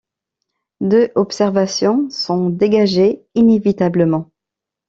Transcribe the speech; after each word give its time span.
Deux 0.79 1.11
observations 1.13 2.09
s’en 2.09 2.49
dégageaient 2.49 3.23
inévitablement. 3.35 4.31